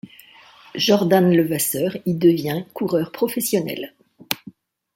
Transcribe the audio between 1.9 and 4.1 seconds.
y devient coureur professionnel.